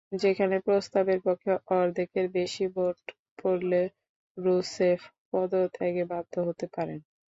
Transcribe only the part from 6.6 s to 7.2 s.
পারেন।